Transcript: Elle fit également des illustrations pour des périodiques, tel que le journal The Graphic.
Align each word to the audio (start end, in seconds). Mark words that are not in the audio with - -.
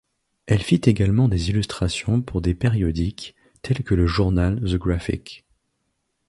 Elle 0.47 0.63
fit 0.63 0.81
également 0.85 1.27
des 1.27 1.51
illustrations 1.51 2.23
pour 2.23 2.41
des 2.41 2.55
périodiques, 2.55 3.35
tel 3.61 3.83
que 3.83 3.93
le 3.93 4.07
journal 4.07 4.59
The 4.59 4.77
Graphic. 4.77 5.45